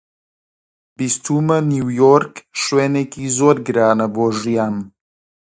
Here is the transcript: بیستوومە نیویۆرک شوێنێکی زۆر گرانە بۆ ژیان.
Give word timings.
بیستوومە 0.97 1.57
نیویۆرک 1.71 2.33
شوێنێکی 2.61 3.25
زۆر 3.37 3.57
گرانە 3.67 4.07
بۆ 4.15 4.25
ژیان. 4.41 4.75